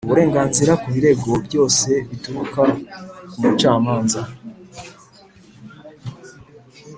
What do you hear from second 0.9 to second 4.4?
birego byose bituruka ku mucamanza